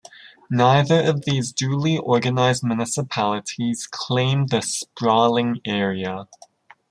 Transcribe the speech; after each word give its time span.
Neither 0.49 1.03
of 1.03 1.25
these 1.25 1.51
duly 1.53 1.95
organized 1.95 2.63
municipalities 2.63 3.85
claimed 3.85 4.49
the 4.49 4.63
sprawling 4.63 5.61
area. 5.63 6.27